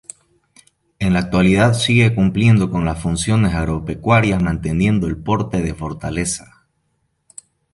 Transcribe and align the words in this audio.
En 0.97 1.13
la 1.13 1.19
actualidad 1.19 1.75
sigue 1.75 2.15
cumpliendo 2.15 2.71
con 2.71 2.85
las 2.85 2.99
funciones 2.99 3.53
agropecuarias 3.53 4.41
manteniendo 4.41 5.05
el 5.05 5.21
porte 5.21 5.61
de 5.61 5.75
fortaleza. 5.75 6.65